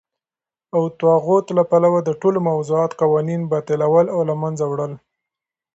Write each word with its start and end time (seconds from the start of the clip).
او 0.75 0.81
دطاغوت 0.91 1.45
له 1.57 1.63
پلوه 1.71 1.99
دټولو 2.09 2.39
موضوعه 2.49 2.87
قوانينو 3.01 3.49
باطلول 3.51 4.05
او 4.15 4.19
له 4.29 4.35
منځه 4.43 4.63
وړل 4.67 4.91
دي. 4.97 5.01